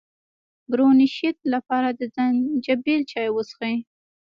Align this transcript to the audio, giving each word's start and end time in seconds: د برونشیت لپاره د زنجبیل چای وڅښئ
د 0.03 0.03
برونشیت 0.69 1.37
لپاره 1.53 1.89
د 1.91 2.01
زنجبیل 2.15 3.01
چای 3.11 3.27
وڅښئ 3.31 3.75